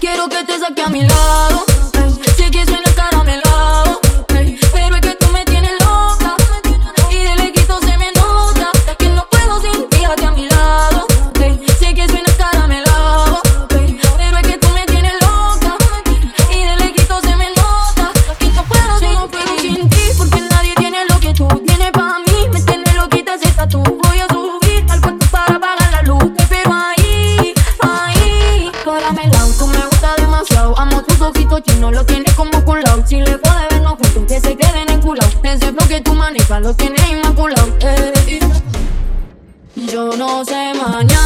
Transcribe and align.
Quiero 0.00 0.28
que 0.28 0.44
te 0.44 0.58
saque 0.58 0.82
a 0.82 0.88
mi 0.88 1.02
lado. 1.02 1.64
Sé 2.36 2.50
que 2.50 2.64
suena 2.64 2.94
caramelado. 2.94 3.81
Ojitos 31.52 31.74
chinos, 31.74 31.92
los 31.92 32.06
tienes 32.06 32.32
como 32.34 32.64
culao. 32.64 33.06
Si 33.06 33.16
le 33.16 33.36
puedo 33.36 33.54
vernos 33.70 33.92
juntos, 33.92 34.24
que 34.26 34.40
se 34.40 34.56
queden 34.56 34.90
enculados. 34.90 35.36
Ese 35.42 35.72
flow 35.72 35.86
que 35.86 36.00
tú 36.00 36.14
manejas, 36.14 36.62
los 36.62 36.76
tienes 36.76 37.06
inmaculados. 37.10 37.68
Eh. 37.80 38.40
Yo 39.74 40.16
no 40.16 40.44
sé 40.46 40.72
mañana 40.74 41.21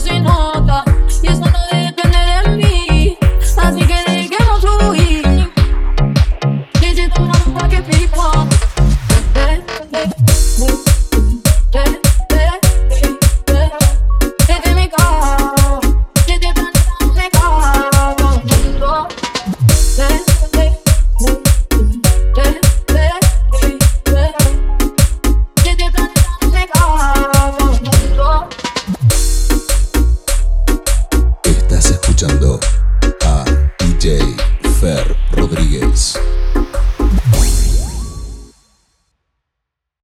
sin 0.00 0.37
Markets. 35.80 36.37